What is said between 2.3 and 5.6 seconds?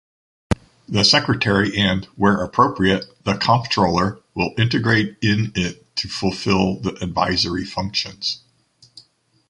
appropriate, the comptroller, will integrate in